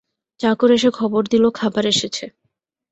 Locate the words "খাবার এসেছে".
1.59-2.25